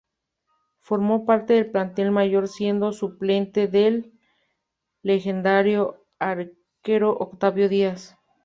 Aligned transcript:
Formó 0.79 1.27
parte 1.27 1.53
del 1.53 1.69
plantel 1.69 2.09
mayor 2.09 2.47
siendo 2.47 2.91
suplente 2.91 3.67
del 3.67 4.19
legendario 5.03 6.03
arquero 6.17 7.15
Octavio 7.19 7.69
Díaz. 7.69 8.17